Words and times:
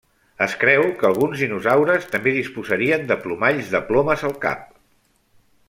Es 0.43 0.53
creu 0.61 0.85
que 1.01 1.05
alguns 1.09 1.43
dinosaures 1.43 2.09
també 2.15 2.33
disposarien 2.39 3.05
de 3.13 3.19
plomalls 3.27 3.71
de 3.77 3.83
plomes 3.93 4.25
al 4.31 4.35
cap. 4.47 4.65